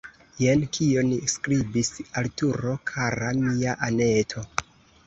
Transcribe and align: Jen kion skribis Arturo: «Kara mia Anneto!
Jen 0.43 0.63
kion 0.77 1.11
skribis 1.33 1.93
Arturo: 2.23 2.75
«Kara 2.95 3.31
mia 3.45 3.79
Anneto! 3.91 4.51